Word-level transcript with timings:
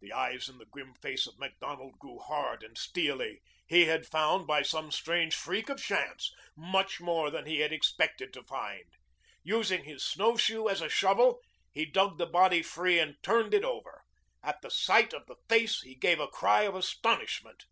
The 0.00 0.12
eyes 0.12 0.48
in 0.48 0.58
the 0.58 0.66
grim 0.66 0.94
face 0.94 1.24
of 1.28 1.38
Macdonald 1.38 1.96
grew 2.00 2.18
hard 2.18 2.64
and 2.64 2.76
steely. 2.76 3.40
He 3.68 3.84
had 3.84 4.04
found, 4.04 4.48
by 4.48 4.62
some 4.62 4.90
strange 4.90 5.32
freak 5.36 5.68
of 5.68 5.78
chance, 5.80 6.34
much 6.56 7.00
more 7.00 7.30
than 7.30 7.46
he 7.46 7.60
had 7.60 7.72
expected, 7.72 8.32
to 8.32 8.42
find. 8.42 8.94
Using 9.44 9.84
his 9.84 10.02
snowshoe 10.04 10.66
as 10.66 10.80
a 10.80 10.88
shovel, 10.88 11.38
he 11.70 11.84
dug 11.86 12.18
the 12.18 12.26
body 12.26 12.64
free 12.64 12.98
and 12.98 13.14
turned 13.22 13.54
it 13.54 13.62
over. 13.62 14.02
At 14.42 14.58
sight 14.72 15.12
of 15.14 15.26
the 15.26 15.36
face 15.48 15.82
he 15.82 15.94
gave 15.94 16.18
a 16.18 16.26
cry 16.26 16.62
of 16.62 16.74
astonishment. 16.74 17.62